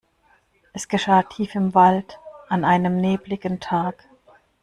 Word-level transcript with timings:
Es 0.73 0.87
geschah 0.87 1.21
tief 1.21 1.53
im 1.53 1.75
Wald 1.75 2.17
an 2.49 2.65
einem 2.65 2.97
nebeligen 2.97 3.59
Tag. 3.59 4.09